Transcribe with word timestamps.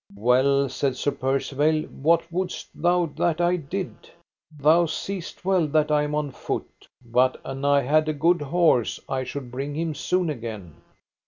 Well, 0.15 0.67
said 0.67 0.97
Sir 0.97 1.11
Percivale, 1.11 1.83
what 1.83 2.31
wouldst 2.33 2.69
thou 2.73 3.05
that 3.17 3.39
I 3.39 3.55
did? 3.57 4.09
Thou 4.49 4.87
seest 4.87 5.45
well 5.45 5.67
that 5.67 5.91
I 5.91 6.01
am 6.01 6.15
on 6.15 6.31
foot, 6.31 6.87
but 7.05 7.39
an 7.45 7.63
I 7.65 7.81
had 7.81 8.09
a 8.09 8.13
good 8.13 8.41
horse 8.41 8.99
I 9.07 9.23
should 9.23 9.51
bring 9.51 9.75
him 9.75 9.93
soon 9.93 10.31
again. 10.31 10.73